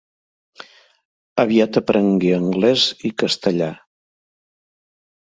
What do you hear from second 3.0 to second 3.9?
i castellà.